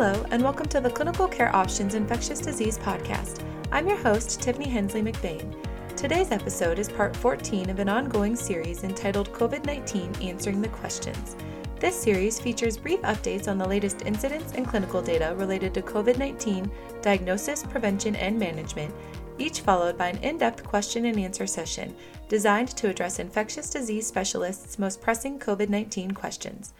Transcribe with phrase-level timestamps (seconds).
[0.00, 3.42] Hello, and welcome to the Clinical Care Options Infectious Disease Podcast.
[3.72, 5.52] I'm your host, Tiffany Hensley McBain.
[5.96, 11.34] Today's episode is part 14 of an ongoing series entitled COVID 19 Answering the Questions.
[11.80, 16.16] This series features brief updates on the latest incidents and clinical data related to COVID
[16.16, 16.70] 19
[17.02, 18.94] diagnosis, prevention, and management,
[19.36, 21.92] each followed by an in depth question and answer session
[22.28, 26.72] designed to address infectious disease specialists' most pressing COVID 19 questions.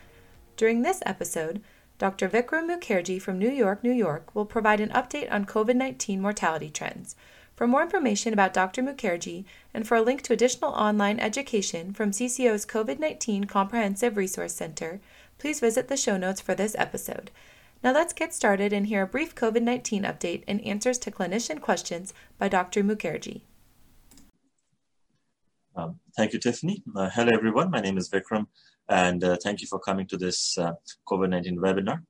[0.57, 1.62] During this episode,
[1.98, 2.29] Dr.
[2.29, 6.70] Vikram Mukherjee from New York, New York will provide an update on COVID 19 mortality
[6.70, 7.16] trends.
[7.56, 8.82] For more information about Dr.
[8.82, 9.44] Mukherjee
[9.75, 15.00] and for a link to additional online education from CCO's COVID 19 Comprehensive Resource Center,
[15.39, 17.32] please visit the show notes for this episode.
[17.82, 21.61] Now let's get started and hear a brief COVID 19 update and answers to clinician
[21.61, 22.84] questions by Dr.
[22.84, 23.40] Mukherjee.
[25.75, 26.84] Um, thank you, Tiffany.
[26.94, 27.70] Uh, hello, everyone.
[27.70, 28.46] My name is Vikram,
[28.88, 30.72] and uh, thank you for coming to this uh,
[31.08, 32.02] COVID 19 webinar.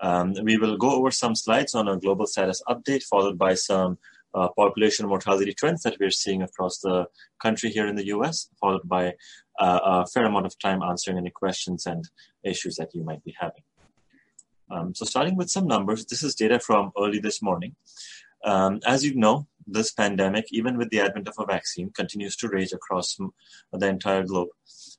[0.00, 3.98] Um, we will go over some slides on a global status update, followed by some
[4.34, 7.06] uh, population mortality trends that we're seeing across the
[7.40, 9.14] country here in the US, followed by
[9.60, 12.04] uh, a fair amount of time answering any questions and
[12.42, 13.62] issues that you might be having.
[14.70, 17.76] Um, so starting with some numbers, this is data from early this morning.
[18.44, 22.48] Um, as you know, this pandemic, even with the advent of a vaccine, continues to
[22.48, 23.16] rage across
[23.72, 24.48] the entire globe.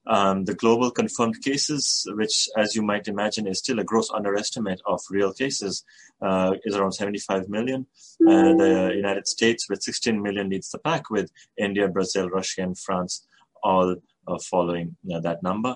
[0.07, 4.81] Um, the global confirmed cases, which, as you might imagine, is still a gross underestimate
[4.85, 5.83] of real cases,
[6.21, 7.87] uh, is around 75 million.
[8.21, 12.77] Uh, the United States, with 16 million, leads the pack, with India, Brazil, Russia, and
[12.77, 13.25] France
[13.63, 13.95] all
[14.27, 15.75] uh, following that number.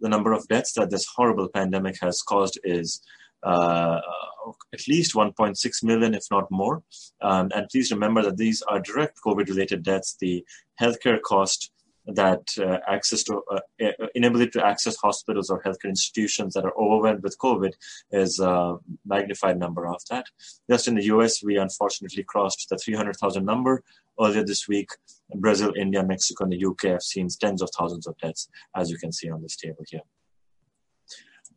[0.00, 3.00] The number of deaths that this horrible pandemic has caused is
[3.42, 4.00] uh,
[4.72, 6.82] at least 1.6 million, if not more.
[7.20, 10.16] Um, and please remember that these are direct COVID related deaths.
[10.20, 10.44] The
[10.80, 11.70] healthcare cost
[12.08, 17.22] that uh, access to uh, inability to access hospitals or healthcare institutions that are overwhelmed
[17.22, 17.72] with COVID
[18.12, 20.24] is a magnified number of that.
[20.70, 23.82] Just in the US, we unfortunately crossed the 300,000 number
[24.20, 24.90] earlier this week.
[25.34, 28.96] Brazil, India, Mexico, and the UK have seen tens of thousands of deaths, as you
[28.96, 30.00] can see on this table here.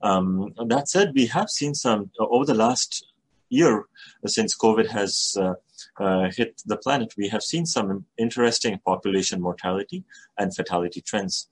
[0.03, 3.05] Um, that said, we have seen some over the last
[3.49, 3.85] year
[4.25, 5.53] since COVID has uh,
[5.99, 10.03] uh, hit the planet, we have seen some interesting population mortality
[10.37, 11.47] and fatality trends.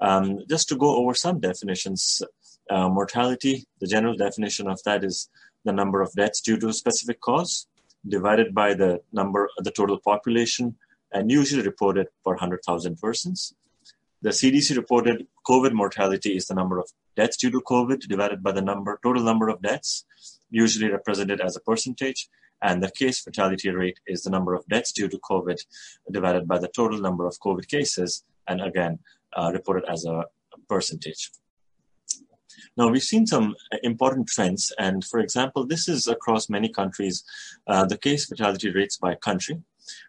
[0.00, 2.22] Um, just to go over some definitions,
[2.70, 5.28] uh, mortality, the general definition of that is
[5.64, 7.66] the number of deaths due to a specific cause
[8.08, 10.74] divided by the number, of the total population,
[11.12, 13.54] and usually reported per 100,000 persons.
[14.22, 18.52] The CDC reported COVID mortality is the number of deaths due to COVID divided by
[18.52, 20.04] the number, total number of deaths,
[20.48, 22.28] usually represented as a percentage.
[22.62, 25.58] And the case fatality rate is the number of deaths due to COVID
[26.12, 29.00] divided by the total number of COVID cases, and again,
[29.36, 30.26] uh, reported as a
[30.68, 31.32] percentage.
[32.76, 37.24] Now, we've seen some important trends, and for example, this is across many countries,
[37.66, 39.62] uh, the case fatality rates by country.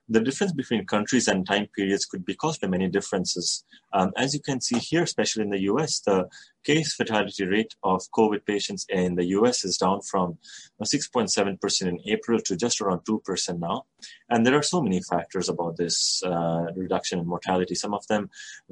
[0.10, 3.64] The difference between countries and time periods could be caused by many differences.
[3.94, 6.28] Um, as you can see here, especially in the US, the
[6.64, 10.38] case fatality rate of COVID patients in the US is down from
[10.82, 13.86] 6.7% in April to just around 2% now.
[14.30, 18.30] And there are so many factors about this uh, reduction in mortality, some of them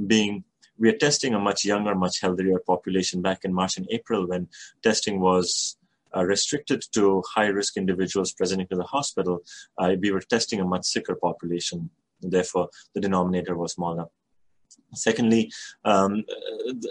[0.07, 0.43] being
[0.77, 4.47] we are testing a much younger, much healthier population back in March and April when
[4.81, 5.77] testing was
[6.15, 9.41] uh, restricted to high risk individuals presenting to the hospital,
[9.77, 11.89] uh, we were testing a much sicker population.
[12.21, 14.05] Therefore, the denominator was smaller.
[14.93, 15.51] Secondly,
[15.85, 16.23] um,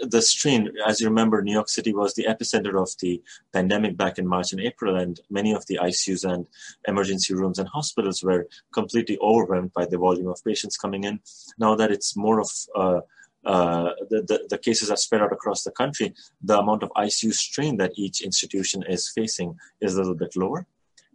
[0.01, 3.21] the strain, as you remember, New York City was the epicenter of the
[3.53, 6.45] pandemic back in March and April, and many of the ICUs and
[6.87, 11.19] emergency rooms and hospitals were completely overwhelmed by the volume of patients coming in.
[11.59, 13.01] Now that it's more of uh,
[13.45, 16.13] uh, the, the, cases are spread out across the country,
[16.43, 20.67] the amount of ICU strain that each institution is facing is a little bit lower.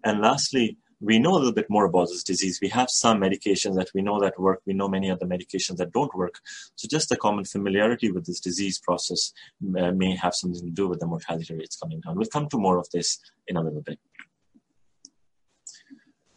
[0.04, 2.58] And lastly, we know a little bit more about this disease.
[2.60, 4.62] We have some medications that we know that work.
[4.66, 6.40] We know many other medications that don't work.
[6.74, 9.32] So just the common familiarity with this disease process
[9.78, 12.16] uh, may have something to do with the mortality rates coming down.
[12.16, 13.98] We'll come to more of this in a little bit.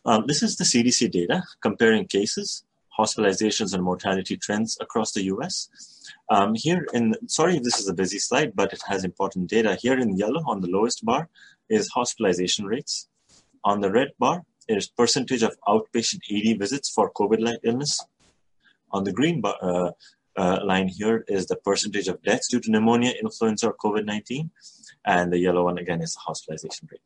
[0.06, 2.64] Um, this is the CDC data comparing cases
[3.00, 5.54] hospitalizations and mortality trends across the US.
[6.30, 9.76] Um, here in, sorry if this is a busy slide, but it has important data.
[9.76, 11.30] Here in yellow on the lowest bar
[11.70, 13.08] is hospitalization rates.
[13.64, 17.94] On the red bar is percentage of outpatient ED visits for COVID-like illness.
[18.92, 19.92] On the green bar, uh,
[20.38, 24.50] uh, line here is the percentage of deaths due to pneumonia, influenza, or COVID-19.
[25.06, 27.02] And the yellow one again is the hospitalization rate.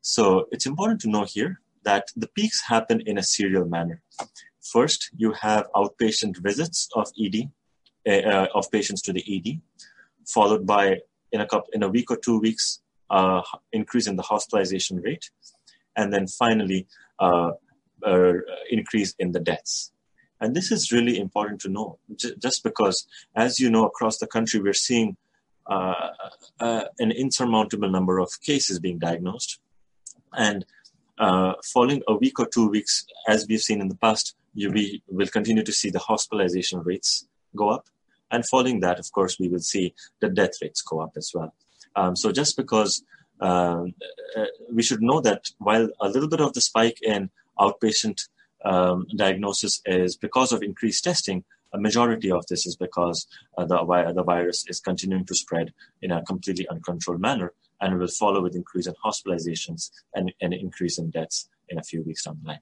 [0.00, 4.02] So it's important to know here that the peaks happen in a serial manner.
[4.72, 7.50] First, you have outpatient visits of ED,
[8.08, 9.60] uh, uh, of patients to the ED,
[10.26, 12.80] followed by in a couple, in a week or two weeks,
[13.10, 13.42] uh,
[13.72, 15.30] increase in the hospitalization rate,
[15.94, 16.86] and then finally,
[17.18, 17.50] uh,
[18.02, 18.32] uh,
[18.70, 19.92] increase in the deaths.
[20.40, 24.26] And this is really important to know, j- just because, as you know, across the
[24.26, 25.16] country, we're seeing
[25.66, 26.08] uh,
[26.60, 29.60] uh, an insurmountable number of cases being diagnosed.
[30.32, 30.64] And
[31.18, 35.02] uh, following a week or two weeks, as we've seen in the past, you, we
[35.08, 37.26] will continue to see the hospitalization rates
[37.56, 37.86] go up.
[38.30, 41.54] And following that, of course, we will see the death rates go up as well.
[41.96, 43.04] Um, so just because
[43.40, 43.94] um,
[44.36, 48.28] uh, we should know that while a little bit of the spike in outpatient
[48.64, 51.44] um, diagnosis is because of increased testing,
[51.74, 53.26] a majority of this is because
[53.58, 55.72] uh, the, the virus is continuing to spread
[56.02, 60.98] in a completely uncontrolled manner and will follow with increase in hospitalizations and an increase
[60.98, 62.60] in deaths in a few weeks down the line.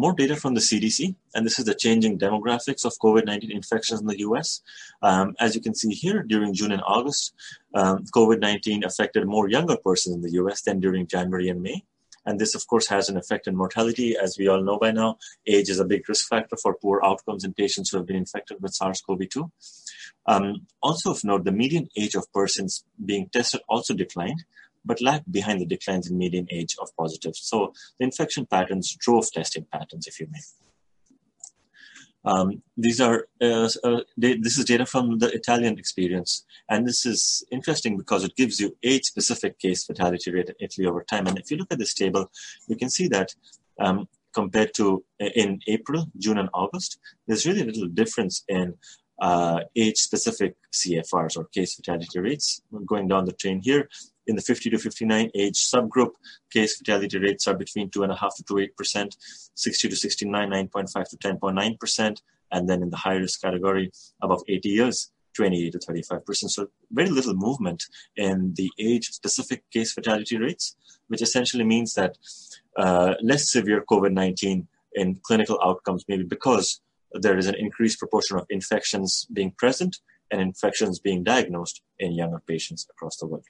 [0.00, 4.00] More data from the CDC, and this is the changing demographics of COVID 19 infections
[4.00, 4.62] in the US.
[5.02, 7.34] Um, as you can see here, during June and August,
[7.74, 11.84] um, COVID 19 affected more younger persons in the US than during January and May.
[12.24, 14.16] And this, of course, has an effect on mortality.
[14.16, 17.44] As we all know by now, age is a big risk factor for poor outcomes
[17.44, 19.52] in patients who have been infected with SARS CoV 2.
[20.24, 24.44] Um, also, of note, the median age of persons being tested also declined,
[24.84, 27.40] but lagged behind the declines in median age of positives.
[27.42, 30.40] So the infection patterns drove testing patterns, if you may.
[32.24, 37.42] Um, these are uh, uh, this is data from the Italian experience, and this is
[37.50, 41.26] interesting because it gives you age-specific case fatality rate in Italy over time.
[41.26, 42.30] And if you look at this table,
[42.68, 43.34] you can see that
[43.78, 48.74] um, compared to in April, June, and August, there's really little difference in
[49.20, 52.62] uh, age-specific CFRs or case fatality rates.
[52.86, 53.88] Going down the chain here,
[54.26, 56.10] in the 50 to 59 age subgroup,
[56.52, 59.16] case fatality rates are between 2.5 to 8%,
[59.54, 62.22] 60 to 69, 9.5 to 10.9%,
[62.52, 63.90] and then in the high risk category,
[64.22, 66.34] above 80 years, 28 to 35%.
[66.50, 67.84] So very little movement
[68.16, 70.76] in the age specific case fatality rates,
[71.08, 72.18] which essentially means that
[72.76, 76.80] uh, less severe COVID 19 in clinical outcomes, maybe because
[77.12, 79.98] there is an increased proportion of infections being present
[80.30, 83.44] and infections being diagnosed in younger patients across the world.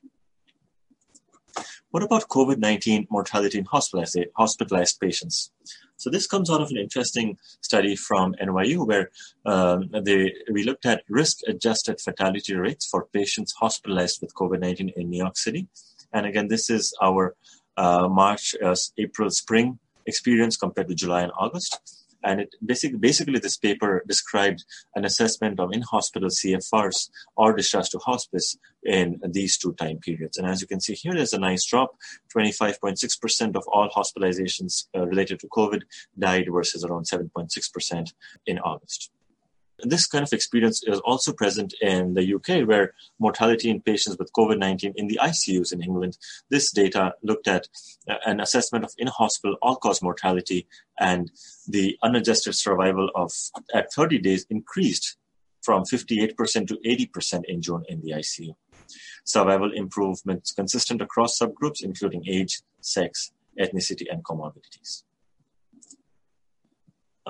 [1.91, 5.51] What about COVID 19 mortality in hospitalized, patients?
[5.97, 9.11] So, this comes out of an interesting study from NYU where
[9.45, 14.93] um, they, we looked at risk adjusted fatality rates for patients hospitalized with COVID 19
[14.97, 15.69] in New York City.
[16.13, 17.35] And again, this is our
[17.77, 22.00] uh, March, uh, April, spring experience compared to July and August.
[22.25, 24.65] And it basically, basically, this paper described
[24.95, 30.37] an assessment of in-hospital CFRs or discharge to hospice in these two time periods.
[30.39, 31.97] And as you can see here, there's a nice drop.
[32.35, 35.83] 25.6% of all hospitalizations uh, related to COVID
[36.19, 38.13] died versus around 7.6%
[38.47, 39.11] in August.
[39.83, 44.33] This kind of experience is also present in the UK, where mortality in patients with
[44.33, 46.19] COVID 19 in the ICUs in England,
[46.49, 47.69] this data looked at
[48.09, 50.67] uh, an assessment of in hospital all cause mortality,
[50.99, 51.31] and
[51.67, 53.33] the unadjusted survival of
[53.75, 55.17] at 30 days increased
[55.63, 58.55] from 58% to 80% in June in the ICU.
[59.25, 65.05] Survival improvements consistent across subgroups, including age, sex, ethnicity, and comorbidities.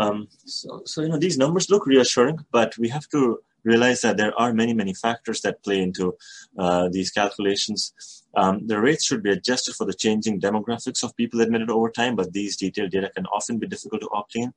[0.01, 4.17] Um, so, so, you know, these numbers look reassuring, but we have to realize that
[4.17, 6.17] there are many, many factors that play into
[6.59, 7.93] uh, these calculations.
[8.35, 12.17] Um, the rates should be adjusted for the changing demographics of people admitted over time,
[12.17, 14.53] but these detailed data can often be difficult to obtain.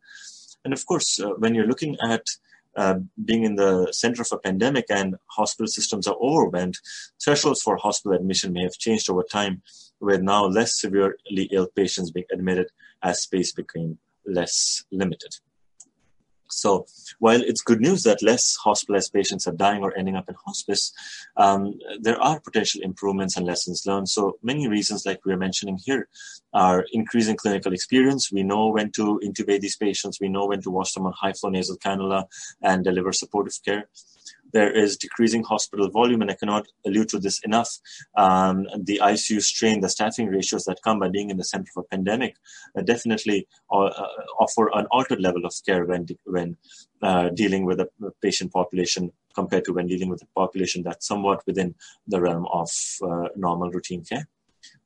[0.64, 2.26] And of course, uh, when you're looking at
[2.76, 6.78] uh, being in the center of a pandemic and hospital systems are overwhelmed,
[7.24, 9.62] thresholds for hospital admission may have changed over time,
[10.00, 12.68] with now less severely ill patients being admitted
[13.04, 15.36] as space became less limited.
[16.54, 16.86] So
[17.20, 20.94] while it's good news that less hospitalized patients are dying or ending up in hospice,
[21.36, 24.10] um, there are potential improvements and lessons learned.
[24.10, 26.08] So many reasons, like we're mentioning here,
[26.54, 28.32] are increasing clinical experience.
[28.32, 30.20] We know when to intubate these patients.
[30.22, 32.26] We know when to wash them on high flow nasal cannula
[32.62, 33.90] and deliver supportive care
[34.54, 37.78] there is decreasing hospital volume, and I cannot allude to this enough.
[38.18, 41.86] Um, the ICU strain, the staffing ratios that come by being in the center of
[41.86, 42.36] a pandemic,
[42.78, 43.90] uh, definitely uh,
[44.40, 46.58] offer an altered level of care when when
[47.02, 47.90] uh, dealing with a
[48.22, 51.76] patient population compared to when dealing with a population that's somewhat within
[52.08, 52.70] the realm of
[53.04, 54.28] uh, normal routine care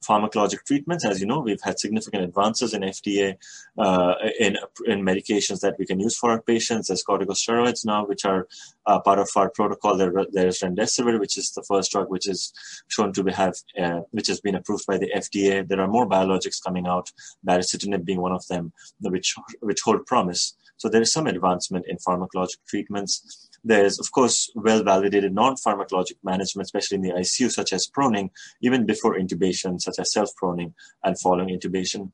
[0.04, 1.06] pharmacologic treatments.
[1.06, 3.36] As you know, we've had significant advances in FDA
[3.77, 8.25] uh, in, in medications that we can use for our patients as corticosteroids now, which
[8.25, 8.48] are
[8.86, 9.98] uh, part of our protocol.
[9.98, 12.54] There, there's remdesivir, which is the first drug which is
[12.88, 15.68] shown to have, uh, which has been approved by the FDA.
[15.68, 17.12] There are more biologics coming out,
[17.46, 20.56] baricitinib being one of them, which which hold promise.
[20.77, 23.47] So there is some advancement in pharmacologic treatments.
[23.63, 28.29] There's, of course, well validated non pharmacologic management, especially in the ICU, such as proning,
[28.61, 30.73] even before intubation, such as self proning
[31.03, 32.11] and following intubation.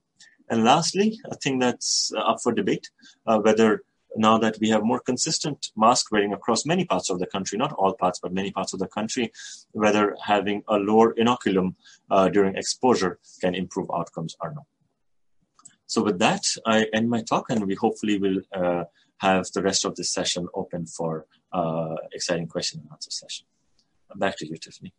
[0.49, 2.89] And lastly, a thing that's up for debate
[3.25, 3.83] uh, whether
[4.15, 7.73] now that we have more consistent mask wearing across many parts of the country, not
[7.73, 9.31] all parts, but many parts of the country,
[9.71, 11.75] whether having a lower inoculum
[12.11, 14.65] uh, during exposure can improve outcomes or not.
[15.87, 18.85] So with that, I end my talk and we hopefully will uh,
[19.23, 23.45] have the rest of this session open for uh, exciting question and answer session.
[24.15, 24.93] Back to you, Tiffany.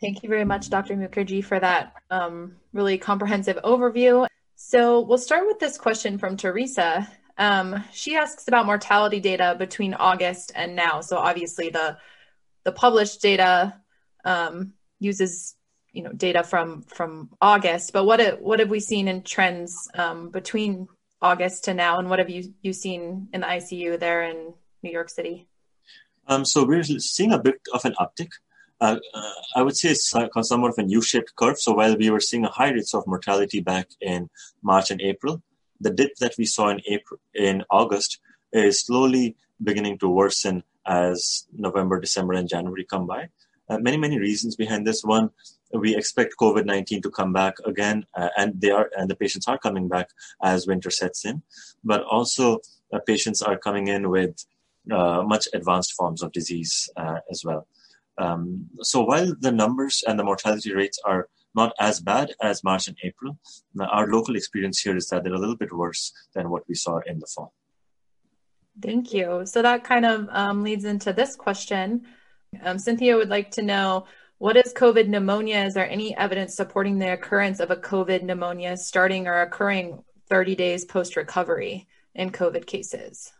[0.00, 0.94] Thank you very much, Dr.
[0.96, 4.26] Mukherjee, for that um, really comprehensive overview.
[4.56, 7.08] So we'll start with this question from Teresa.
[7.38, 11.00] Um, she asks about mortality data between August and now.
[11.00, 11.96] So obviously the
[12.64, 13.80] the published data
[14.24, 15.56] um, uses
[15.92, 20.30] you know data from from August, but what what have we seen in trends um,
[20.30, 20.88] between
[21.22, 24.90] August to now, and what have you you seen in the ICU there in New
[24.90, 25.48] York City?
[26.26, 28.30] Um, so we're seeing a bit of an uptick.
[28.80, 31.58] Uh, uh, I would say it's somewhat of a U-shaped curve.
[31.58, 34.30] So while we were seeing a high rates of mortality back in
[34.62, 35.42] March and April,
[35.80, 38.20] the dip that we saw in April, in August
[38.52, 43.28] is slowly beginning to worsen as November, December, and January come by.
[43.68, 45.04] Uh, many, many reasons behind this.
[45.04, 45.30] One,
[45.72, 49.46] we expect COVID nineteen to come back again, uh, and they are, and the patients
[49.48, 50.08] are coming back
[50.42, 51.42] as winter sets in.
[51.84, 52.58] But also,
[52.92, 54.44] uh, patients are coming in with
[54.90, 57.66] uh, much advanced forms of disease uh, as well.
[58.18, 62.88] Um, so while the numbers and the mortality rates are not as bad as March
[62.88, 63.38] and April.
[63.80, 67.00] Our local experience here is that they're a little bit worse than what we saw
[67.06, 67.52] in the fall.
[68.80, 69.42] Thank you.
[69.46, 72.06] So that kind of um, leads into this question.
[72.62, 74.06] Um, Cynthia would like to know
[74.40, 75.58] what is COVID pneumonia?
[75.66, 80.56] Is there any evidence supporting the occurrence of a COVID pneumonia starting or occurring 30
[80.56, 83.34] days post recovery in COVID cases?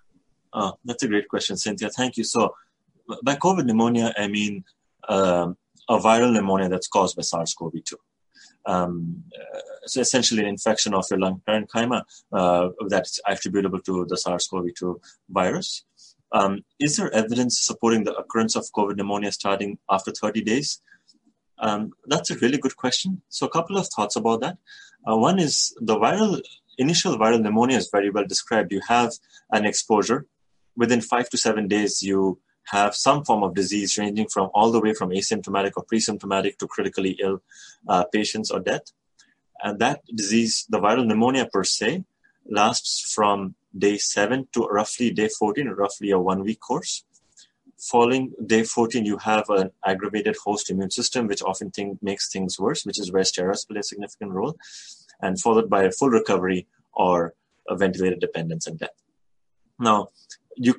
[0.53, 1.89] Oh, that's a great question, Cynthia.
[1.89, 2.25] Thank you.
[2.25, 2.55] So,
[3.25, 4.63] by COVID pneumonia, I mean
[5.09, 5.57] um,
[5.89, 7.95] a viral pneumonia that's caused by SARS-CoV-2.
[8.67, 14.19] Um, uh, so essentially, an infection of your lung parenchyma uh, that's attributable to the
[14.19, 15.85] SARS-CoV-2 virus.
[16.33, 20.81] Um, is there evidence supporting the occurrence of COVID pneumonia starting after 30 days?
[21.59, 23.23] Um, that's a really good question.
[23.29, 24.59] So, a couple of thoughts about that.
[25.07, 26.41] Uh, one is the viral
[26.79, 28.73] initial viral pneumonia is very well described.
[28.73, 29.13] You have
[29.51, 30.27] an exposure.
[30.77, 34.81] Within five to seven days, you have some form of disease ranging from all the
[34.81, 37.43] way from asymptomatic or pre-symptomatic to critically ill
[37.89, 38.93] uh, patients or death.
[39.63, 42.05] And that disease, the viral pneumonia per se,
[42.49, 47.05] lasts from day 7 to roughly day 14, roughly a one week course.
[47.79, 52.59] Following day 14, you have an aggravated host immune system, which often think, makes things
[52.59, 54.57] worse, which is where steroids play a significant role,
[55.23, 57.35] and followed by a full recovery or
[57.69, 58.91] a ventilator dependence and death.
[59.79, 60.09] Now,
[60.57, 60.75] you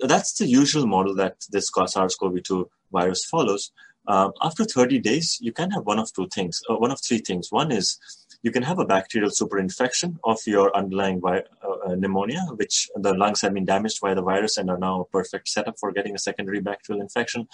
[0.00, 3.72] that's the usual model that this SARS-CoV-2 virus follows.
[4.06, 7.18] Um, after 30 days, you can have one of two things, uh, one of three
[7.18, 7.50] things.
[7.50, 7.98] One is
[8.44, 13.40] you can have a bacterial superinfection of your underlying vi- uh, pneumonia, which the lungs
[13.40, 16.18] have been damaged by the virus and are now a perfect setup for getting a
[16.18, 17.48] secondary bacterial infection.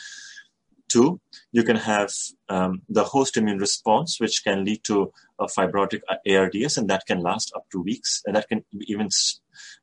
[0.88, 1.20] Two,
[1.52, 2.12] you can have
[2.48, 7.20] um, the host immune response, which can lead to a fibrotic ARDS, and that can
[7.20, 9.08] last up to weeks, and that can even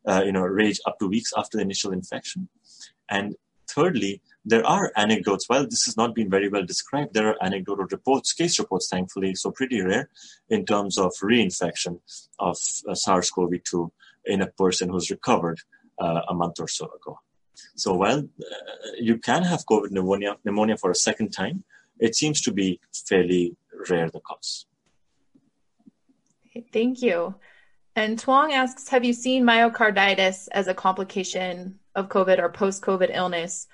[0.06, 2.50] uh, you know, rage up to weeks after the initial infection.
[3.08, 3.38] And
[3.70, 5.50] thirdly, there are anecdotes.
[5.50, 9.36] While this has not been very well described, there are anecdotal reports, case reports, thankfully,
[9.36, 10.10] so pretty rare
[10.50, 12.00] in terms of reinfection
[12.39, 13.92] of uh, SARS-CoV-2
[14.25, 15.60] in a person who's recovered
[16.00, 17.20] uh, a month or so ago.
[17.75, 21.66] So while uh, you can have COVID pneumonia, pneumonia for a second time,
[22.00, 23.58] it seems to be fairly
[23.89, 24.66] rare the cause.
[26.72, 27.36] Thank you.
[27.96, 33.12] And Tuong asks Have you seen myocarditis as a complication of COVID or post COVID
[33.13, 33.68] illness?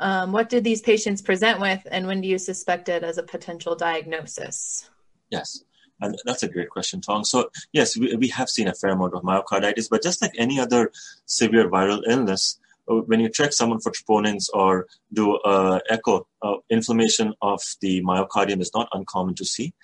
[0.00, 3.22] Um, what did these patients present with, and when do you suspect it as a
[3.22, 4.88] potential diagnosis?
[5.30, 5.62] Yes,
[6.00, 7.22] and that's a great question, Tong.
[7.22, 10.58] So, yes, we, we have seen a fair amount of myocarditis, but just like any
[10.58, 10.90] other
[11.26, 12.58] severe viral illness,
[12.90, 18.02] uh, when you check someone for troponins or do uh, echo, uh, inflammation of the
[18.02, 19.74] myocardium is not uncommon to see.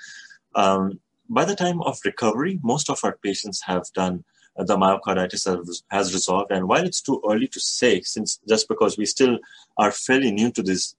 [0.55, 4.25] Um, by the time of recovery, most of our patients have done
[4.59, 6.51] the myocarditis has resolved.
[6.51, 9.39] And while it's too early to say, since just because we still
[9.77, 10.97] are fairly new to this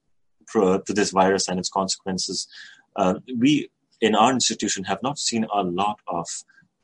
[0.54, 2.48] to this virus and its consequences,
[2.96, 6.26] uh, we in our institution have not seen a lot of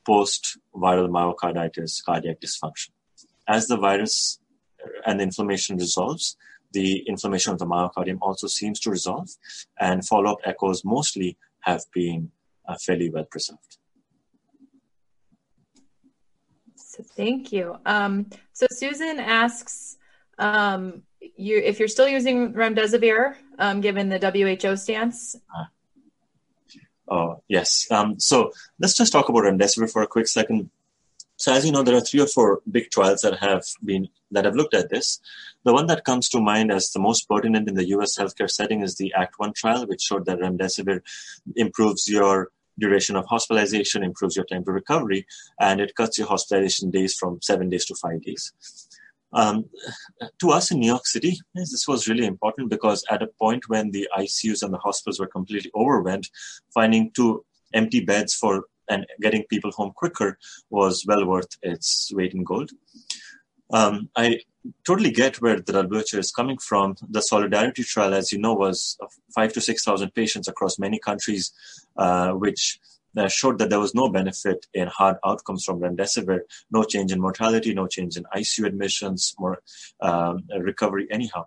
[0.05, 2.89] post-viral myocarditis cardiac dysfunction.
[3.47, 4.39] As the virus
[5.05, 6.37] and the inflammation resolves,
[6.73, 9.29] the inflammation of the myocardium also seems to resolve,
[9.79, 12.31] and follow-up echoes mostly have been
[12.67, 13.77] uh, fairly well preserved.
[16.95, 17.75] So thank you.
[17.85, 19.97] Um, so Susan asks
[20.37, 21.03] um,
[21.35, 25.35] you if you're still using remdesivir, um, given the WHO stance.
[25.53, 25.65] Uh,
[27.09, 27.85] oh yes.
[27.91, 30.69] Um, so let's just talk about remdesivir for a quick second.
[31.35, 34.45] So as you know, there are three or four big trials that have been that
[34.45, 35.19] have looked at this.
[35.65, 38.17] The one that comes to mind as the most pertinent in the U.S.
[38.17, 41.01] healthcare setting is the ACT One trial, which showed that remdesivir
[41.57, 45.25] improves your duration of hospitalization, improves your time to recovery,
[45.59, 48.51] and it cuts your hospitalization days from seven days to five days.
[49.33, 49.65] Um,
[50.39, 53.91] to us in New York City, this was really important because at a point when
[53.91, 56.29] the ICUs and the hospitals were completely overwhelmed,
[56.73, 60.37] finding two empty beds for and getting people home quicker
[60.69, 62.69] was well worth its weight in gold.
[63.73, 64.39] Um, I
[64.85, 66.95] totally get where the WHO is coming from.
[67.09, 68.97] The Solidarity trial, as you know, was
[69.33, 71.51] five to 6,000 patients across many countries,
[71.97, 72.79] uh, which
[73.17, 76.39] uh, showed that there was no benefit in hard outcomes from remdesivir,
[76.71, 79.61] no change in mortality, no change in ICU admissions, more
[80.01, 81.45] um, recovery anyhow.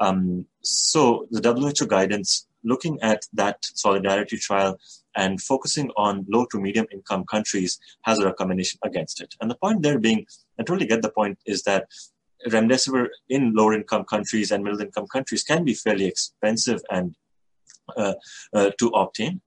[0.00, 4.78] Um, so the WHO guidance, looking at that solidarity trial
[5.14, 9.34] and focusing on low to medium income countries, has a recommendation against it.
[9.40, 10.26] And the point there being,
[10.58, 11.86] I totally get the point, is that
[12.48, 17.14] remdesivir in lower income countries and middle income countries can be fairly expensive and
[17.96, 18.14] uh,
[18.54, 19.40] uh, to obtain.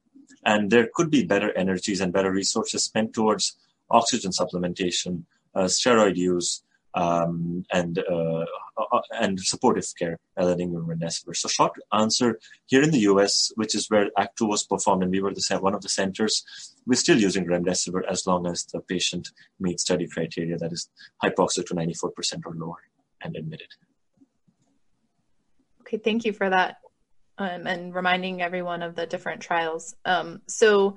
[0.46, 3.58] And there could be better energies and better resources spent towards
[3.90, 5.24] oxygen supplementation,
[5.56, 6.64] uh, steroid use,
[6.96, 8.46] um, and uh,
[8.78, 11.36] uh, and supportive care rather than remdesivir.
[11.36, 15.12] So, short answer here in the U.S., which is where Act Two was performed, and
[15.12, 16.44] we were the one of the centers.
[16.88, 20.90] We're still using remdesivir as long as the patient meets study criteria, that is
[21.24, 22.12] hypoxic to 94%
[22.46, 22.78] or lower,
[23.22, 23.68] and admitted.
[25.82, 26.78] Okay, thank you for that
[27.38, 29.96] um, and reminding everyone of the different trials.
[30.06, 30.96] Um, so,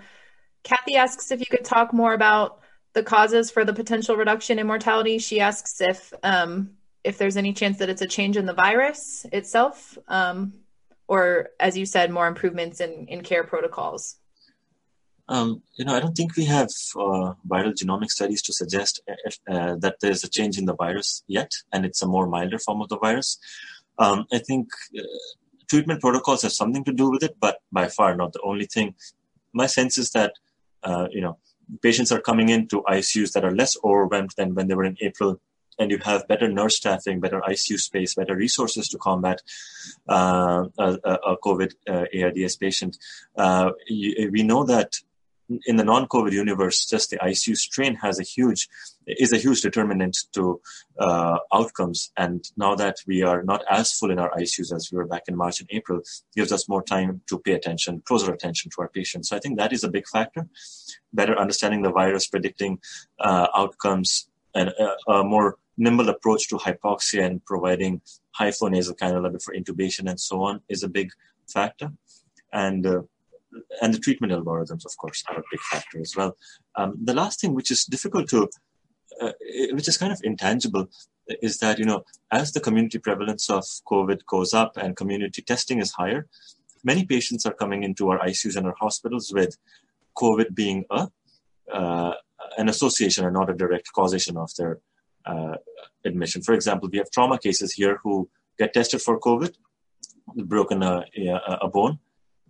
[0.62, 2.61] Kathy asks if you could talk more about
[2.99, 5.19] the causes for the potential reduction in mortality.
[5.19, 6.52] She asks if um,
[7.05, 10.38] if there's any chance that it's a change in the virus itself, um,
[11.07, 11.23] or
[11.61, 14.05] as you said, more improvements in in care protocols.
[15.35, 16.71] Um, you know, I don't think we have
[17.06, 18.93] uh, viral genomic studies to suggest
[19.28, 22.58] if, uh, that there's a change in the virus yet, and it's a more milder
[22.58, 23.39] form of the virus.
[24.04, 24.67] Um, I think
[24.99, 25.02] uh,
[25.71, 28.89] treatment protocols have something to do with it, but by far not the only thing.
[29.52, 30.32] My sense is that,
[30.89, 31.37] uh, you know,
[31.83, 35.41] patients are coming into ICUs that are less overwhelmed than when they were in April,
[35.78, 39.41] and you have better nurse staffing, better ICU space, better resources to combat
[40.09, 42.97] uh, a, a, COVID uh, ARDS patient.
[43.37, 44.95] Uh, you, we know that
[45.67, 48.69] in the non-COVID universe, just the ICU strain has a huge
[49.06, 50.61] is a huge determinant to
[50.99, 52.13] uh, outcomes.
[52.17, 55.23] And now that we are not as full in our ICUs as we were back
[55.28, 56.02] in March and April,
[56.37, 59.30] gives us more time to pay attention, closer attention to our patients.
[59.30, 60.47] So I think that is a big factor.
[61.13, 62.80] Better understanding the virus, predicting
[63.19, 68.00] uh, outcomes, and a, a, more nimble approach to hypoxia and providing
[68.32, 71.11] high flow nasal cannula before intubation and so on is a big
[71.47, 71.93] factor.
[72.52, 73.02] And uh,
[73.80, 76.37] and the treatment algorithms, of course, are a big factor as well.
[76.76, 78.49] Um, the last thing, which is difficult to,
[79.21, 79.32] uh,
[79.73, 80.89] which is kind of intangible,
[81.43, 85.78] is that you know as the community prevalence of COVID goes up and community testing
[85.78, 86.26] is higher,
[86.84, 89.56] many patients are coming into our ICUs and our hospitals with
[90.17, 91.08] COVID being a
[91.73, 92.15] uh,
[92.56, 94.78] an association and not a direct causation of their
[95.26, 95.56] uh,
[96.04, 96.43] admission.
[96.43, 99.54] For example, we have trauma cases here who get tested for COVID,
[100.37, 101.99] broken a, a, a bone,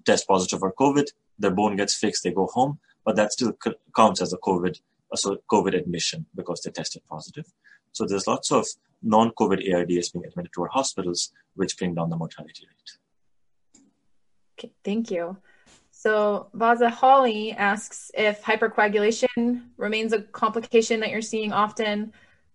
[0.08, 1.06] test positive for COVID,
[1.38, 4.74] their bone gets fixed, they go home, but that still c- counts as a COVID,
[5.14, 7.46] so COVID admission because they tested positive.
[7.92, 8.64] So there's lots of
[9.02, 11.20] non-COVID ARDS being admitted to our hospitals,
[11.54, 12.90] which bring down the mortality rate.
[14.54, 15.36] Okay, thank you.
[15.90, 19.40] So Vaza Holly asks if hypercoagulation
[19.76, 22.12] remains a complication that you're seeing often.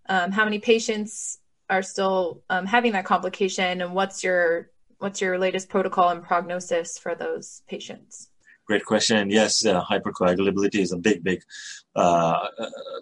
[0.08, 1.38] Um, how many patients
[1.70, 4.70] are still um, having that complication, and what's your
[5.04, 8.30] what's your latest protocol and prognosis for those patients?
[8.66, 9.28] Great question.
[9.28, 11.42] Yes, uh, hypercoagulability is a big, big
[11.94, 12.48] uh,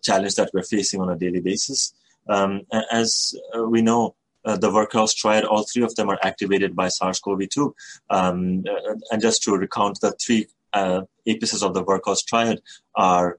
[0.03, 1.95] challenge that we're facing on a daily basis.
[2.29, 3.33] Um, as
[3.69, 7.73] we know, uh, the Virchow's triad, all three of them are activated by SARS-CoV-2.
[8.11, 12.61] Um, uh, and just to recount, the three uh, apices of the Virchow's triad
[12.97, 13.39] are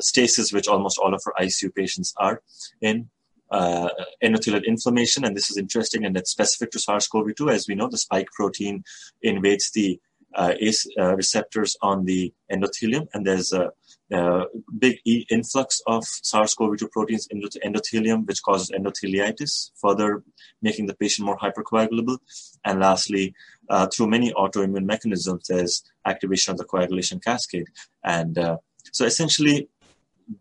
[0.00, 2.42] stasis, which almost all of our ICU patients are
[2.82, 3.08] in,
[3.50, 3.88] uh,
[4.22, 7.52] endothelial inflammation, and this is interesting and it's specific to SARS-CoV-2.
[7.52, 8.84] As we know, the spike protein
[9.22, 10.00] invades the
[10.34, 13.70] uh, ACE uh, receptors on the endothelium, and there's a,
[14.12, 14.44] a
[14.78, 20.24] big e- influx of SARS-CoV-2 proteins into the endothelium, which causes endotheliitis, further
[20.60, 22.18] making the patient more hypercoagulable.
[22.64, 23.34] And lastly,
[23.70, 27.68] uh, through many autoimmune mechanisms, there's activation of the coagulation cascade,
[28.02, 28.56] and uh,
[28.92, 29.68] so essentially,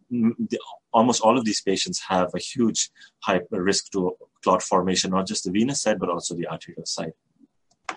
[0.10, 0.60] the,
[0.91, 2.89] almost all of these patients have a huge
[3.22, 7.13] high risk to clot formation, not just the venous side, but also the arterial side.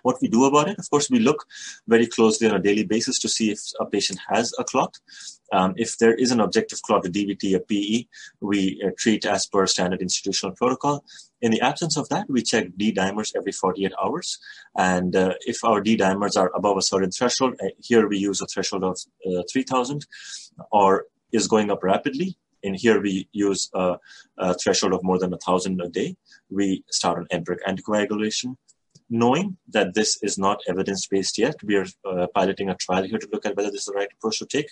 [0.03, 1.46] What we do about it, of course, we look
[1.87, 4.99] very closely on a daily basis to see if a patient has a clot.
[5.53, 8.07] Um, if there is an objective clot, a DVT, a PE,
[8.40, 11.05] we uh, treat as per standard institutional protocol.
[11.40, 14.38] In the absence of that, we check D dimers every 48 hours.
[14.77, 18.40] And uh, if our D dimers are above a certain threshold, uh, here we use
[18.40, 20.07] a threshold of uh, 3000
[20.72, 22.29] or is going up rapidly,
[22.64, 23.99] And here we use a,
[24.38, 26.16] a threshold of more than a thousand a day.
[26.59, 28.57] We start an empiric anticoagulation
[29.09, 33.18] knowing that this is not evidence based yet, we are uh, piloting a trial here
[33.18, 34.70] to look at whether this is the right approach to take.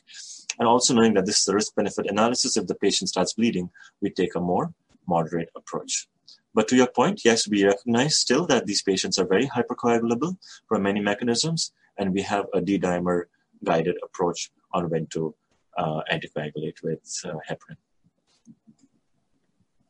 [0.59, 2.57] And also knowing that this is a risk benefit analysis.
[2.57, 4.73] If the patient starts bleeding, we take a more
[5.07, 6.09] moderate approach.
[6.55, 10.37] But to your point, yes, we recognize still that these patients are very hypercoagulable
[10.69, 13.25] from many mechanisms, and we have a D dimer
[13.65, 15.35] guided approach on when to
[15.77, 17.77] uh, anticoagulate with uh, heparin.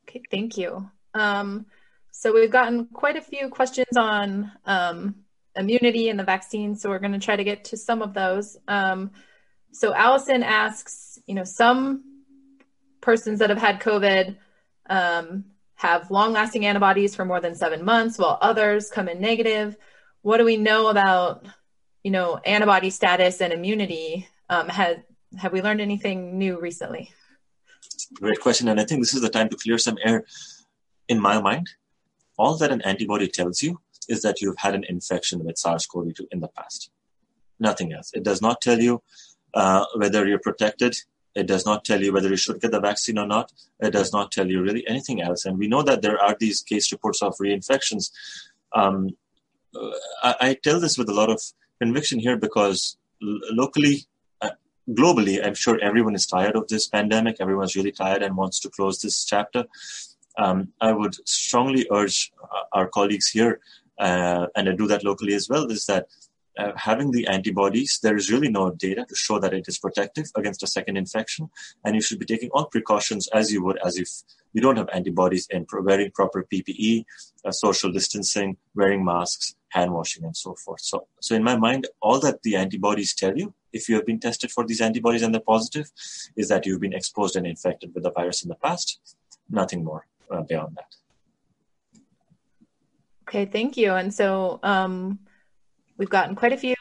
[0.08, 0.88] Okay, thank you.
[1.14, 1.66] Um,
[2.10, 5.16] so we've gotten quite a few questions on um,
[5.56, 8.56] immunity and the vaccine, so we're going to try to get to some of those.
[8.68, 9.10] Um,
[9.72, 12.04] so Allison asks, you know, some
[13.00, 14.36] persons that have had COVID
[14.88, 15.44] um,
[15.74, 19.76] have long-lasting antibodies for more than seven months, while others come in negative.
[20.22, 21.44] What do we know about,
[22.02, 24.28] you know, antibody status and immunity?
[24.48, 25.02] Um, have
[25.38, 27.12] have we learned anything new recently?
[28.14, 30.24] Great question, and I think this is the time to clear some air
[31.08, 31.68] in my mind
[32.38, 36.40] all that an antibody tells you is that you've had an infection with SARS-CoV-2 in
[36.40, 36.90] the past.
[37.58, 38.10] Nothing else.
[38.12, 39.02] It does not tell you
[39.54, 40.96] uh, whether you're protected.
[41.34, 43.52] It does not tell you whether you should get the vaccine or not.
[43.80, 45.46] It does not tell you really anything else.
[45.46, 48.10] And we know that there are these case reports of reinfections.
[48.74, 49.10] Um,
[50.22, 51.40] I, I, tell this with a lot of
[51.80, 54.06] conviction here because l- locally,
[54.90, 57.36] globally, I'm sure everyone is tired of this pandemic.
[57.40, 59.64] Everyone's really tired and wants to close this chapter
[60.38, 63.60] um, I would strongly urge uh, our colleagues here,
[63.98, 66.06] uh, and I do that locally as well, is that
[66.58, 70.26] uh, having the antibodies, there is really no data to show that it is protective
[70.36, 71.50] against a second infection.
[71.84, 74.08] And you should be taking all precautions as you would as if
[74.52, 77.04] you don't have antibodies and wearing proper PPE,
[77.44, 80.80] uh, social distancing, wearing masks, hand washing, and so forth.
[80.80, 84.20] So, so in my mind, all that the antibodies tell you, if you have been
[84.20, 85.90] tested for these antibodies and they're positive,
[86.36, 89.00] is that you've been exposed and infected with the virus in the past.
[89.50, 90.96] Nothing more uh, beyond that.
[93.28, 93.92] Okay, thank you.
[93.92, 95.18] And so um,
[95.98, 96.74] we've gotten quite a few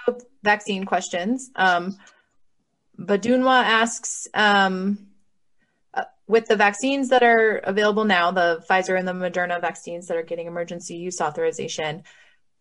[0.44, 1.50] vaccine questions.
[1.56, 1.98] Um,
[3.00, 5.08] Badunwa asks, um,
[5.94, 10.18] uh, with the vaccines that are available now, the Pfizer and the Moderna vaccines that
[10.18, 12.04] are getting emergency use authorization,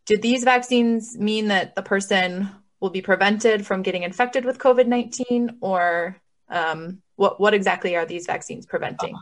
[0.06, 2.48] do these vaccines mean that the person
[2.82, 8.04] will be prevented from getting infected with COVID 19 or um, what, what exactly are
[8.04, 9.16] these vaccines preventing?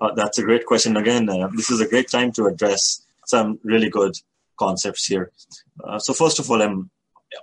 [0.00, 0.96] Uh, that's a great question.
[0.96, 4.14] Again, uh, this is a great time to address some really good
[4.56, 5.32] concepts here.
[5.82, 6.88] Uh, so first of all, I'm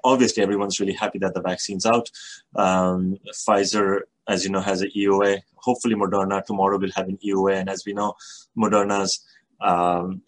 [0.06, 2.10] obviously everyone's really happy that the vaccine's out.
[2.56, 5.41] Um, Pfizer, as you know, has an EUA.
[5.58, 8.15] Hopefully, Moderna tomorrow will have an EUA, and as we know,
[8.58, 9.19] Moderna's
[9.60, 10.21] um,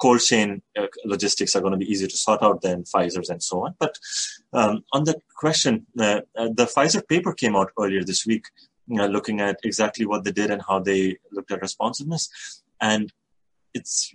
[0.00, 3.42] cold chain uh, logistics are going to be easier to sort out than Pfizer's and
[3.42, 3.74] so on.
[3.78, 3.98] But
[4.52, 8.44] um, on that question, uh, uh, the Pfizer paper came out earlier this week
[8.88, 12.62] you know, looking at exactly what they did and how they looked at responsiveness.
[12.80, 13.12] And
[13.74, 14.14] it's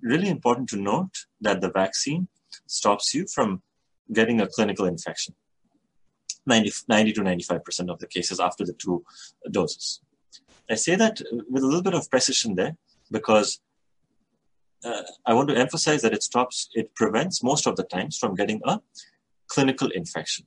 [0.00, 2.28] really important to note that the vaccine
[2.66, 3.62] stops you from
[4.12, 5.34] getting a clinical infection.
[6.46, 9.04] 90, 90 to 95% of the cases after the two
[9.50, 10.00] doses.
[10.68, 12.76] I say that with a little bit of precision there
[13.10, 13.60] because
[14.84, 18.34] uh, I want to emphasize that it stops, it prevents most of the times from
[18.34, 18.80] getting a
[19.48, 20.46] clinical infection.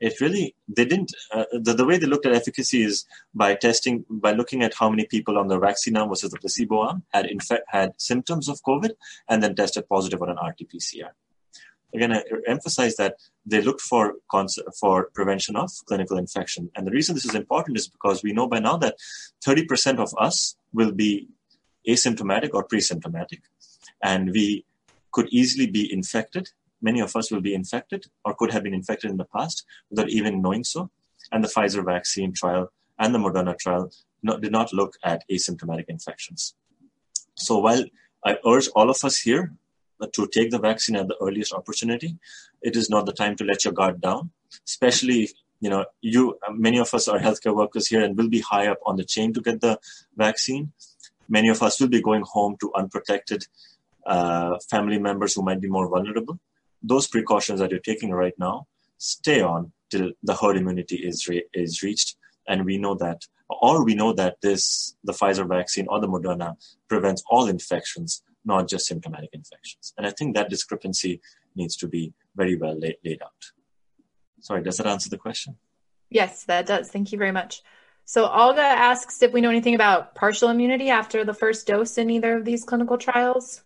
[0.00, 3.04] It really they didn't uh, the, the way they looked at efficacy is
[3.34, 6.80] by testing by looking at how many people on the vaccine arm versus the placebo
[6.80, 8.90] arm had infe- had symptoms of covid
[9.28, 11.10] and then tested positive on an rt-pcr
[11.94, 14.14] again i emphasize that they looked for
[14.78, 16.70] for prevention of clinical infection.
[16.76, 18.96] And the reason this is important is because we know by now that
[19.44, 21.28] 30% of us will be
[21.88, 23.42] asymptomatic or pre-symptomatic
[24.02, 24.64] and we
[25.12, 26.50] could easily be infected
[26.82, 30.10] many of us will be infected or could have been infected in the past without
[30.10, 30.90] even knowing so.
[31.30, 33.90] And the Pfizer vaccine trial and the Moderna trial
[34.22, 36.54] not, did not look at asymptomatic infections.
[37.34, 37.84] So while
[38.24, 39.54] I urge all of us here
[40.00, 42.18] uh, to take the vaccine at the earliest opportunity,
[42.60, 44.30] it is not the time to let your guard down,
[44.66, 48.40] especially if you know you many of us are healthcare workers here and will be
[48.40, 49.78] high up on the chain to get the
[50.16, 50.72] vaccine
[51.28, 53.46] many of us will be going home to unprotected
[54.06, 56.38] uh, family members who might be more vulnerable
[56.82, 58.66] those precautions that you're taking right now
[58.98, 62.16] stay on till the herd immunity is re- is reached,
[62.48, 66.54] and we know that or we know that this the Pfizer vaccine or the Moderna
[66.88, 69.92] prevents all infections, not just symptomatic infections.
[69.96, 71.20] And I think that discrepancy
[71.54, 73.42] needs to be very well laid, laid out.
[74.40, 75.56] Sorry, does that answer the question?
[76.10, 76.90] Yes, that does.
[76.90, 77.62] Thank you very much.
[78.04, 82.10] So Olga asks if we know anything about partial immunity after the first dose in
[82.10, 83.62] either of these clinical trials.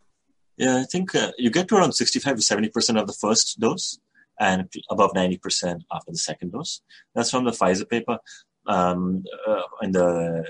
[0.57, 3.99] Yeah, I think uh, you get to around 65 to 70% of the first dose
[4.40, 6.83] and above 90% after the second dose.
[7.14, 8.19] That's from the Pfizer paper
[8.66, 10.45] um, uh, in the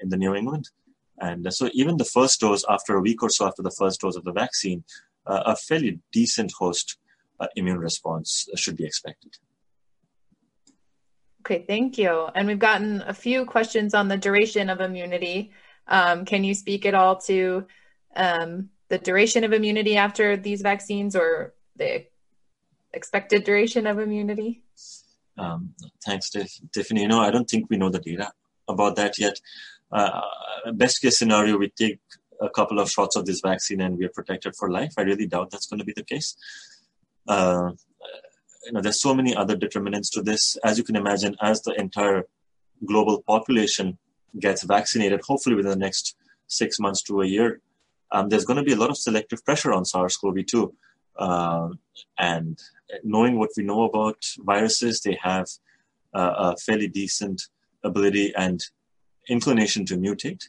[0.00, 0.68] in the New England.
[1.18, 4.16] And so even the first dose, after a week or so after the first dose
[4.16, 4.82] of the vaccine,
[5.26, 6.98] uh, a fairly decent host
[7.38, 9.32] uh, immune response should be expected.
[11.42, 12.28] Okay, thank you.
[12.34, 15.52] And we've gotten a few questions on the duration of immunity.
[15.86, 17.66] Um, can you speak at all to
[18.14, 22.04] um, the duration of immunity after these vaccines or the
[22.92, 24.62] expected duration of immunity?
[25.38, 25.74] Um,
[26.04, 26.30] thanks,
[26.74, 27.06] Tiffany.
[27.06, 28.30] Know, I don't think we know the data
[28.68, 29.40] about that yet.
[29.90, 30.20] Uh,
[30.74, 32.00] best case scenario, we take
[32.48, 34.92] a couple of shots of this vaccine and we are protected for life.
[34.98, 36.36] I really doubt that's going to be the case.
[37.26, 37.70] Uh,
[38.66, 40.58] you know, there's so many other determinants to this.
[40.62, 42.24] As you can imagine, as the entire
[42.84, 43.96] global population
[44.38, 46.14] gets vaccinated, hopefully within the next
[46.46, 47.62] six months to a year,
[48.12, 50.72] um, there's going to be a lot of selective pressure on SARS-CoV-2.
[51.18, 51.68] Uh,
[52.18, 52.58] and
[53.02, 55.46] knowing what we know about viruses, they have
[56.14, 57.42] uh, a fairly decent
[57.84, 58.62] ability and
[59.28, 60.44] inclination to mutate.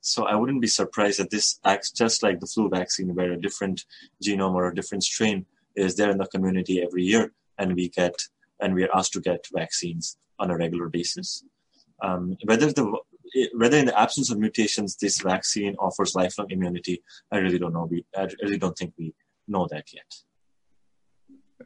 [0.00, 3.40] So I wouldn't be surprised that this acts just like the flu vaccine, where a
[3.40, 3.84] different
[4.24, 8.14] genome or a different strain is there in the community every year, and we get
[8.60, 11.44] and we are asked to get vaccines on a regular basis.
[12.02, 12.98] Um, whether the
[13.54, 17.88] whether in the absence of mutations this vaccine offers lifelong immunity, I really don't know.
[17.90, 19.14] We I really don't think we
[19.46, 20.10] know that yet.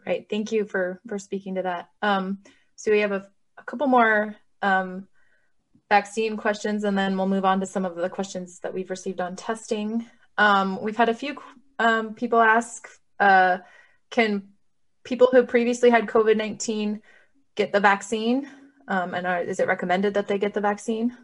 [0.06, 0.26] Right.
[0.28, 1.88] Thank you for for speaking to that.
[2.02, 2.38] Um,
[2.76, 3.28] so we have a,
[3.59, 5.09] a couple more um,
[5.88, 9.20] vaccine questions, and then we'll move on to some of the questions that we've received
[9.20, 10.06] on testing.
[10.38, 11.37] Um, we've had a few
[11.78, 13.59] um, people ask, uh,
[14.11, 14.48] can
[15.04, 17.02] people who previously had COVID nineteen
[17.54, 18.48] get the vaccine?
[18.88, 21.16] Um, and are, is it recommended that they get the vaccine?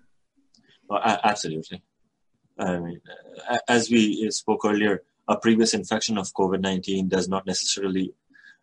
[0.89, 1.83] Well, absolutely.
[2.59, 3.01] I mean,
[3.69, 8.15] as we spoke earlier, a previous infection of COVID 19 does not necessarily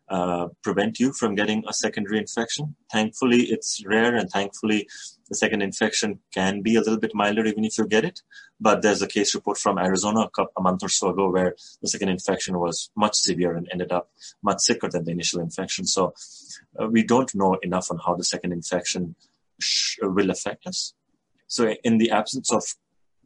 [0.10, 2.76] uh, prevent you from getting a secondary infection.
[2.92, 4.88] Thankfully, it's rare, and thankfully,
[5.30, 8.22] the second infection can be a little bit milder even if you get it.
[8.60, 11.88] But there's a case report from Arizona a, a month or so ago where the
[11.88, 14.12] second infection was much severe and ended up
[14.44, 15.86] much sicker than the initial infection.
[15.86, 16.14] So
[16.80, 19.16] uh, we don't know enough on how the second infection
[19.60, 20.94] sh- will affect us.
[21.48, 22.64] So, in the absence of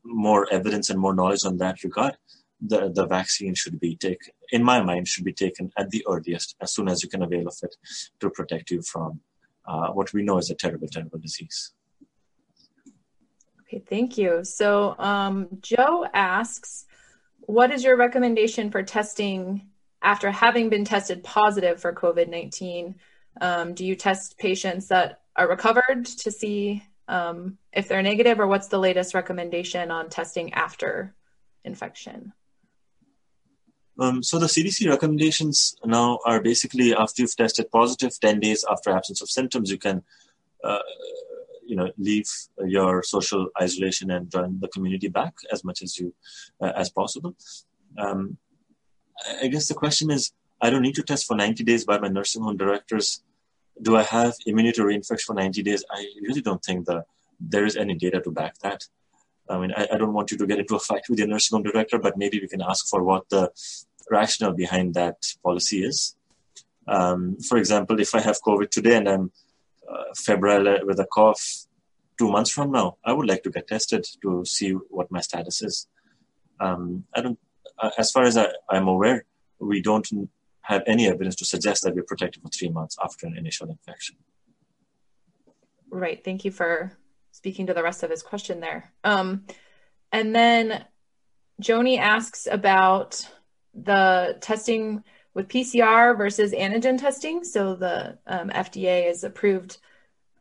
[0.03, 2.17] more evidence and more knowledge on that regard,
[2.62, 6.56] the, the vaccine should be taken, in my mind, should be taken at the earliest,
[6.62, 7.75] as soon as you can avail of it
[8.19, 9.19] to protect you from
[9.67, 11.73] uh, what we know is a terrible, terrible disease.
[13.63, 14.43] Okay, thank you.
[14.43, 16.86] So um, Joe asks,
[17.41, 19.67] what is your recommendation for testing
[20.01, 22.95] after having been tested positive for COVID 19?
[23.41, 28.48] Um, do you test patients that are recovered to see um, if they're negative, or
[28.48, 31.15] what's the latest recommendation on testing after
[31.63, 32.34] infection?
[34.00, 38.91] Um, so the CDC recommendations now are basically after you've tested positive, 10 days after
[38.91, 40.04] absence of symptoms, you can,
[40.63, 40.80] uh,
[41.65, 42.30] you know, leave
[42.65, 46.13] your social isolation and join the community back as much as you
[46.62, 47.36] uh, as possible.
[47.98, 48.38] Um,
[49.41, 52.08] I guess the question is, I don't need to test for 90 days by my
[52.08, 53.24] nursing home directors.
[53.82, 55.84] Do I have immunity to reinfection for 90 days?
[55.92, 57.06] I really don't think that
[57.40, 58.84] there is any data to back that.
[59.50, 61.56] I mean, I, I, don't want you to get into a fight with your nursing
[61.56, 63.50] home director, but maybe we can ask for what the
[64.10, 66.16] rationale behind that policy is.
[66.88, 69.32] Um, for example, if I have COVID today and I'm
[69.90, 71.66] uh, febrile with a cough
[72.18, 75.62] two months from now, I would like to get tested to see what my status
[75.62, 75.88] is.
[76.60, 77.40] Um, I don't,
[77.78, 79.26] uh, as far as I, I'm aware,
[79.60, 80.08] we don't
[80.67, 84.17] have any evidence to suggest that we're protected for three months after an initial infection.
[85.89, 86.21] Right.
[86.21, 86.91] Thank you for
[87.32, 88.91] speaking to the rest of his question there.
[89.06, 89.45] Um,
[90.12, 90.84] and then
[91.62, 93.25] Joni asks about
[93.73, 97.45] the testing with PCR versus antigen testing.
[97.45, 99.77] So the um, FDA has approved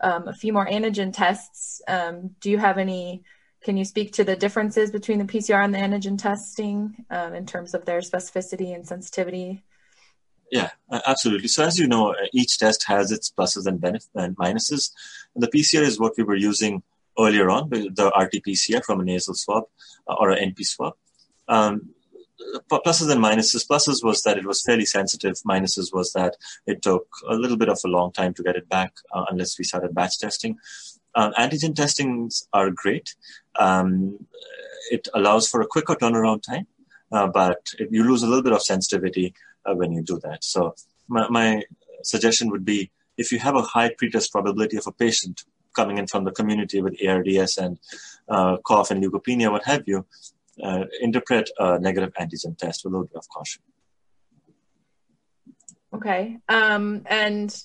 [0.01, 1.81] um, a few more antigen tests.
[1.87, 3.23] Um, do you have any?
[3.63, 7.47] Can you speak to the differences between the PCR and the antigen testing um, in
[7.47, 9.63] terms of their specificity and sensitivity?
[10.51, 10.71] Yeah,
[11.07, 11.49] absolutely.
[11.49, 14.93] So as you know, each test has its pluses and, benefits and minuses.
[15.35, 16.83] And the PCR is what we were using
[17.19, 19.65] earlier on, the RT-PCR from a nasal swab
[20.07, 20.95] uh, or an NP swab.
[21.49, 21.91] Um,
[22.71, 23.67] pluses and minuses.
[23.67, 25.35] Pluses was that it was fairly sensitive.
[25.47, 28.69] Minuses was that it took a little bit of a long time to get it
[28.69, 30.59] back uh, unless we started batch testing.
[31.15, 33.15] Um, antigen testings are great.
[33.59, 34.27] Um,
[34.91, 36.67] it allows for a quicker turnaround time,
[37.11, 40.45] uh, but you lose a little bit of sensitivity uh, when you do that.
[40.45, 40.75] So
[41.09, 41.63] my, my,
[42.03, 46.07] suggestion would be if you have a high pretest probability of a patient coming in
[46.07, 47.79] from the community with ARDS and
[48.29, 50.07] uh, cough and leukopenia, what have you,
[50.63, 53.63] uh, interpret a negative antigen test with a little bit of caution.
[55.95, 56.39] Okay.
[56.49, 57.65] Um, and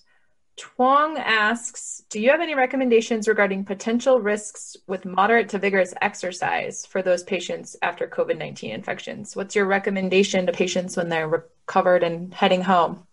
[0.57, 6.85] Twong asks, do you have any recommendations regarding potential risks with moderate to vigorous exercise
[6.85, 9.35] for those patients after COVID 19 infections?
[9.35, 13.07] What's your recommendation to patients when they're recovered and heading home?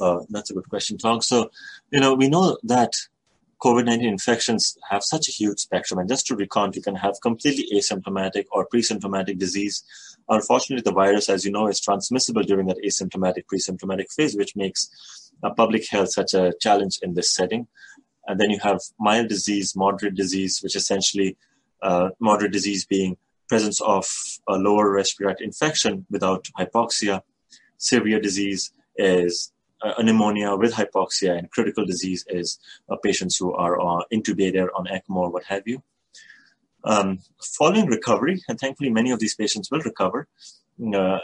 [0.00, 1.22] Uh, that's a good question, Twong.
[1.22, 1.50] So,
[1.90, 2.92] you know, we know that
[3.62, 5.98] COVID 19 infections have such a huge spectrum.
[5.98, 9.82] And just to recount, you can have completely asymptomatic or pre symptomatic disease.
[10.28, 14.54] Unfortunately, the virus, as you know, is transmissible during that asymptomatic pre symptomatic phase, which
[14.56, 14.80] makes
[15.56, 17.66] public health such a challenge in this setting.
[18.26, 21.36] And then you have mild disease, moderate disease, which essentially
[21.82, 23.16] uh, moderate disease being
[23.48, 24.06] presence of
[24.48, 27.22] a lower respiratory infection without hypoxia.
[27.84, 33.78] Severe disease is a pneumonia with hypoxia and critical disease is uh, patients who are
[33.78, 35.82] uh, intubated on ECMO or what have you.
[36.84, 37.18] Um,
[37.58, 40.28] following recovery, and thankfully many of these patients will recover,
[40.80, 41.18] uh,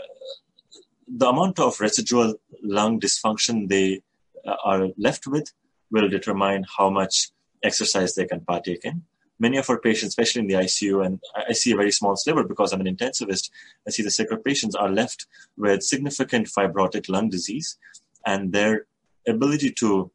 [1.09, 4.03] the amount of residual lung dysfunction they
[4.47, 5.53] uh, are left with
[5.91, 7.31] will determine how much
[7.63, 9.03] exercise they can partake in.
[9.41, 12.45] Many of our patients, especially in the ICU, and I see a very small sliver
[12.45, 13.51] because I'm an intensivist,
[13.87, 15.27] I see the sicker patients are left
[15.57, 17.79] with significant fibrotic lung disease
[18.27, 18.87] and their
[19.27, 20.11] ability to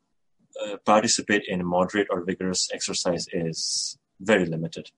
[0.64, 4.92] uh, participate in moderate or vigorous exercise is very limited.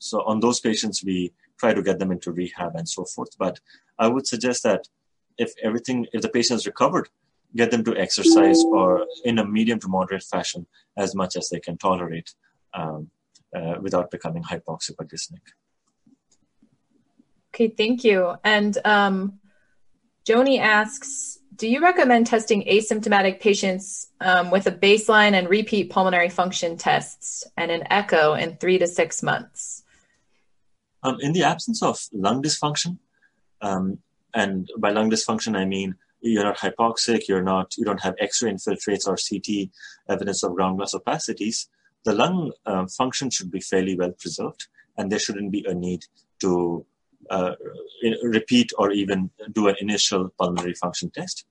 [0.00, 3.38] So on those patients, we try to get them into rehab and so forth.
[3.38, 3.60] But
[3.98, 4.88] I would suggest that
[5.38, 7.08] if everything, if the patient is recovered,
[7.54, 11.60] get them to exercise or in a medium to moderate fashion as much as they
[11.60, 12.34] can tolerate
[12.74, 13.10] um,
[13.54, 15.40] uh, without becoming hypoxic or dyspneic.
[17.54, 18.34] Okay, thank you.
[18.44, 19.38] And um,
[20.24, 26.30] Joni asks, do you recommend testing asymptomatic patients um, with a baseline and repeat pulmonary
[26.30, 29.82] function tests and an echo in three to six months?
[31.02, 32.98] Um, in the absence of lung dysfunction,
[33.60, 33.98] um,
[34.34, 38.52] and by lung dysfunction I mean you're not hypoxic, you're not, you don't have X-ray
[38.52, 39.68] infiltrates or CT
[40.08, 41.66] evidence of ground glass opacities,
[42.04, 46.04] the lung uh, function should be fairly well preserved, and there shouldn't be a need
[46.40, 46.84] to
[47.30, 47.52] uh,
[48.22, 51.46] repeat or even do an initial pulmonary function test.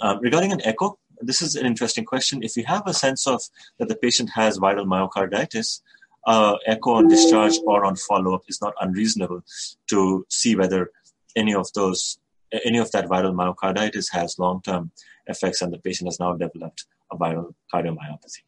[0.00, 2.42] Um, regarding an echo, this is an interesting question.
[2.42, 3.42] If you have a sense of
[3.78, 5.80] that the patient has viral myocarditis,
[6.26, 9.42] uh, echo on discharge or on follow-up is not unreasonable
[9.88, 10.90] to see whether
[11.36, 12.18] any of those,
[12.64, 14.90] any of that viral myocarditis has long-term
[15.26, 18.42] effects and the patient has now developed a viral cardiomyopathy.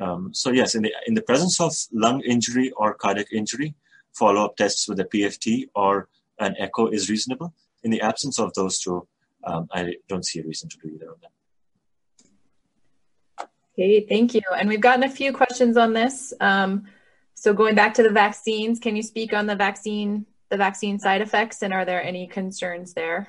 [0.00, 3.74] Um, so yes, in the in the presence of lung injury or cardiac injury,
[4.12, 6.08] follow-up tests with a PFT or
[6.38, 7.54] an echo is reasonable.
[7.82, 9.06] In the absence of those two,
[9.44, 11.30] um, I don't see a reason to do either of them.
[13.74, 14.40] Okay, thank you.
[14.56, 16.32] And we've gotten a few questions on this.
[16.40, 16.86] Um,
[17.34, 21.20] so going back to the vaccines, can you speak on the vaccine, the vaccine side
[21.20, 23.28] effects, and are there any concerns there?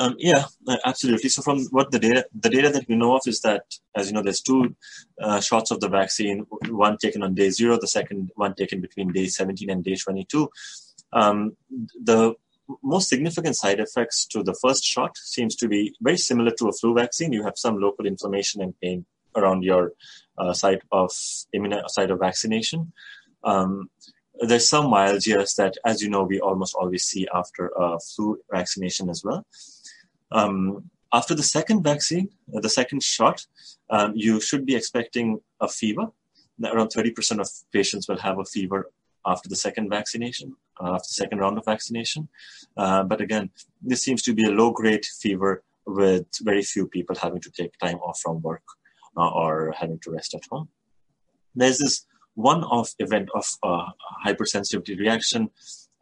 [0.00, 0.44] Um, yeah,
[0.86, 1.28] absolutely.
[1.28, 3.64] So from what the data, the data that we know of is that,
[3.96, 4.76] as you know, there's two
[5.20, 9.12] uh, shots of the vaccine, one taken on day zero, the second one taken between
[9.12, 10.48] day 17 and day 22.
[11.12, 11.56] Um,
[12.00, 12.34] the
[12.82, 16.72] most significant side effects to the first shot seems to be very similar to a
[16.72, 17.32] flu vaccine.
[17.32, 19.94] You have some local inflammation and pain around your
[20.36, 22.92] uh, site of site of vaccination.
[23.42, 23.90] Um,
[24.40, 29.10] there's some myalgias that, as you know, we almost always see after a flu vaccination
[29.10, 29.44] as well.
[30.30, 33.46] Um, after the second vaccine, uh, the second shot,
[33.90, 36.06] um, you should be expecting a fever.
[36.62, 38.90] Around 30% of patients will have a fever
[39.26, 42.28] after the second vaccination, uh, after the second round of vaccination.
[42.76, 43.50] Uh, but again,
[43.82, 47.76] this seems to be a low grade fever with very few people having to take
[47.78, 48.62] time off from work
[49.16, 50.68] uh, or having to rest at home.
[51.54, 53.86] There's this one off event of uh,
[54.24, 55.50] hypersensitivity reaction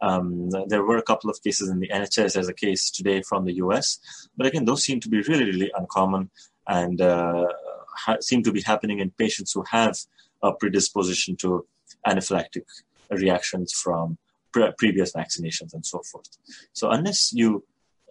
[0.01, 3.45] um, there were a couple of cases in the NHS as a case today from
[3.45, 3.99] the US,
[4.35, 6.29] but again, those seem to be really, really uncommon
[6.67, 7.45] and uh,
[7.95, 9.97] ha- seem to be happening in patients who have
[10.43, 11.65] a predisposition to
[12.05, 12.63] anaphylactic
[13.09, 14.17] reactions from
[14.51, 16.29] pre- previous vaccinations and so forth.
[16.73, 17.63] So unless you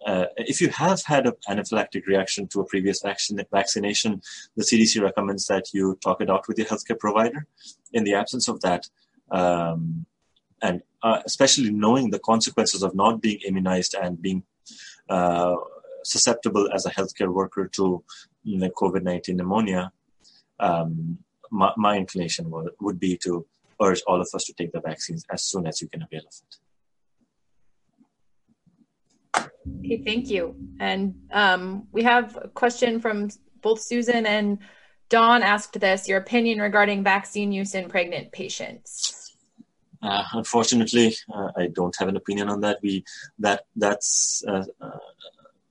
[0.05, 4.21] uh, if you have had an anaphylactic reaction to a previous vaccine, vaccination,
[4.55, 7.47] the CDC recommends that you talk it out with your healthcare provider.
[7.93, 8.87] In the absence of that,
[9.31, 10.05] um,
[10.61, 14.43] and uh, especially knowing the consequences of not being immunized and being
[15.09, 15.55] uh,
[16.03, 18.03] susceptible as a healthcare worker to
[18.45, 19.91] COVID 19 pneumonia,
[20.59, 21.17] um,
[21.49, 23.45] my, my inclination would, would be to
[23.81, 26.35] urge all of us to take the vaccines as soon as you can avail of
[26.45, 26.53] it.
[29.79, 30.55] Okay, thank you.
[30.79, 33.29] And um, we have a question from
[33.61, 34.59] both Susan and
[35.09, 39.26] Dawn asked this your opinion regarding vaccine use in pregnant patients.
[40.01, 42.79] Uh, unfortunately, uh, I don't have an opinion on that.
[42.81, 43.03] We
[43.39, 44.99] that that's uh, uh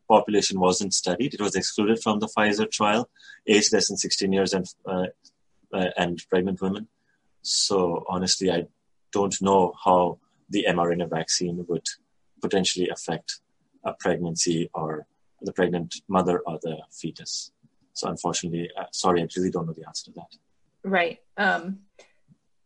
[0.09, 1.35] population wasn't studied.
[1.35, 3.09] It was excluded from the Pfizer trial,
[3.47, 5.07] age less than 16 years and uh,
[5.72, 6.89] uh, and pregnant women.
[7.43, 8.66] So honestly, I
[9.12, 10.18] don't know how
[10.49, 11.87] the mRNA vaccine would
[12.41, 13.41] potentially affect
[13.85, 15.07] a pregnancy or
[15.43, 17.53] the pregnant mother or the fetus.
[17.93, 20.37] So unfortunately, sorry, I really don't know the answer to that.
[20.85, 21.20] Right.
[21.37, 21.81] Um,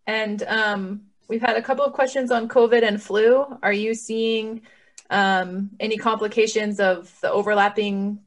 [0.06, 3.46] and um, we've had a couple of questions on COVID and flu.
[3.62, 4.62] Are you seeing
[5.08, 8.18] um, any complications of the overlapping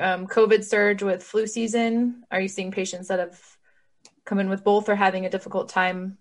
[0.00, 2.24] um, COVID surge with flu season?
[2.30, 3.40] Are you seeing patients that have
[4.24, 6.18] come in with both or having a difficult time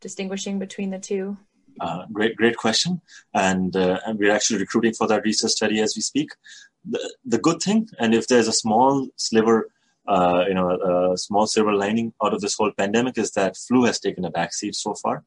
[0.00, 1.38] distinguishing between the two?
[1.80, 3.00] Uh, great, great question.
[3.32, 6.28] And, uh, and we're actually recruiting for that research study as we speak.
[6.84, 9.70] The, the good thing, and if there's a small sliver,
[10.06, 13.84] uh, you know, a small silver lining out of this whole pandemic is that flu
[13.84, 15.24] has taken a backseat so far.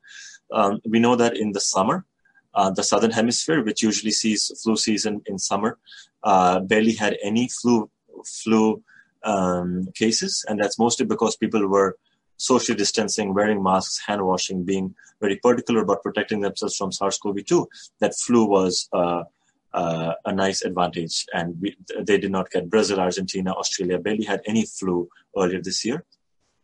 [0.51, 2.05] Um, we know that in the summer,
[2.53, 5.77] uh, the southern hemisphere, which usually sees flu season in summer,
[6.23, 7.89] uh, barely had any flu
[8.25, 8.81] flu
[9.23, 11.97] um, cases, and that's mostly because people were
[12.37, 17.65] social distancing, wearing masks, hand washing, being very particular about protecting themselves from SARS-CoV-2,
[17.99, 19.23] that flu was uh,
[19.73, 21.25] uh, a nice advantage.
[21.33, 25.85] And we, they did not get Brazil, Argentina, Australia barely had any flu earlier this
[25.85, 26.05] year.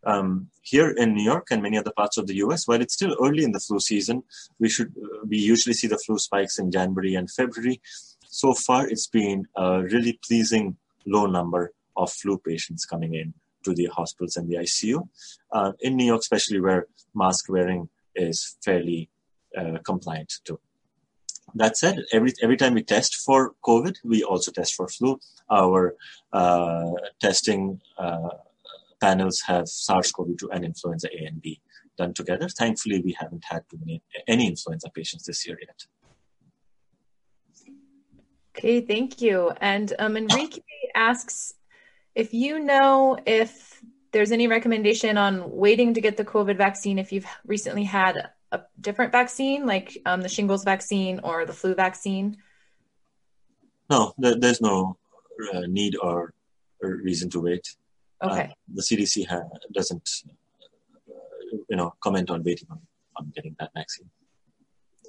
[0.03, 3.15] Um, here in New York and many other parts of the US, while it's still
[3.23, 4.23] early in the flu season,
[4.59, 7.81] we should uh, we usually see the flu spikes in January and February.
[8.27, 13.33] So far, it's been a really pleasing low number of flu patients coming in
[13.63, 15.07] to the hospitals and the ICU.
[15.51, 19.09] Uh, in New York, especially where mask wearing is fairly
[19.57, 20.59] uh, compliant too.
[21.55, 25.19] That said, every every time we test for COVID, we also test for flu.
[25.49, 25.95] Our
[26.31, 28.29] uh, testing uh,
[29.01, 31.59] panels have SARS-CoV-2 and influenza A and B
[31.97, 32.47] done together.
[32.47, 35.85] Thankfully, we haven't had too many any influenza patients this year yet.
[38.55, 39.51] Okay, thank you.
[39.61, 40.61] And um, Enrique
[40.95, 41.53] asks
[42.15, 43.81] if you know if
[44.11, 48.61] there's any recommendation on waiting to get the COVID vaccine if you've recently had a
[48.79, 52.37] different vaccine, like um, the shingles vaccine or the flu vaccine?
[53.89, 54.97] No, there's no
[55.53, 56.33] uh, need or,
[56.81, 57.75] or, reason to wait.
[58.21, 58.41] Uh, okay.
[58.41, 59.41] Uh, the CDC ha-
[59.73, 60.09] doesn't,
[61.09, 62.79] uh, you know, comment on waiting on,
[63.17, 64.09] on getting that vaccine.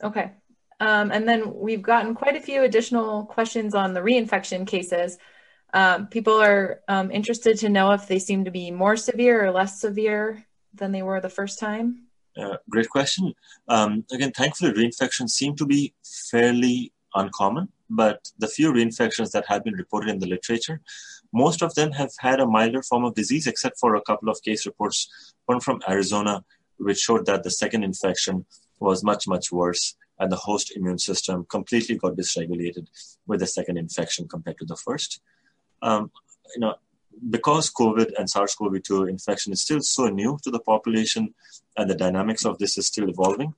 [0.02, 0.32] Okay.
[0.80, 5.16] Um, and then we've gotten quite a few additional questions on the reinfection cases.
[5.74, 9.52] Um, people are um, interested to know if they seem to be more severe or
[9.52, 10.44] less severe
[10.74, 12.06] than they were the first time.
[12.36, 13.32] Uh, great question.
[13.68, 15.94] Um, again, thankfully, reinfections seem to be
[16.30, 20.80] fairly uncommon, but the few reinfections that have been reported in the literature,
[21.33, 24.43] most of them have had a milder form of disease, except for a couple of
[24.43, 26.45] case reports, one from Arizona,
[26.76, 28.45] which showed that the second infection
[28.80, 32.87] was much, much worse, and the host immune system completely got dysregulated
[33.26, 35.20] with the second infection compared to the first.
[35.80, 36.11] Um,
[36.55, 36.74] you know,
[37.30, 41.35] because COVID and SARS-CoV-2 infection is still so new to the population,
[41.76, 43.55] and the dynamics of this is still evolving,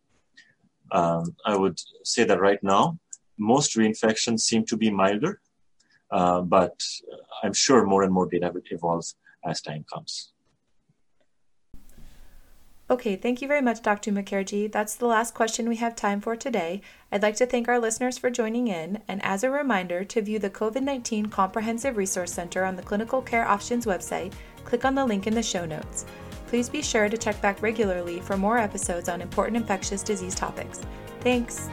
[0.93, 2.99] um, I would say that right now
[3.39, 5.41] most reinfections seem to be milder,
[6.15, 6.81] uh, but
[7.43, 9.05] I'm sure more and more data will evolve
[9.45, 10.33] as time comes.
[12.89, 14.13] Okay, thank you very much, Dr.
[14.13, 14.71] Mukherjee.
[14.71, 16.83] That's the last question we have time for today.
[17.11, 20.39] I'd like to thank our listeners for joining in, and as a reminder, to view
[20.39, 24.35] the COVID 19 Comprehensive Resource Center on the Clinical Care Options website,
[24.65, 26.05] click on the link in the show notes.
[26.47, 30.83] Please be sure to check back regularly for more episodes on important infectious disease topics.
[31.21, 31.69] Thanks.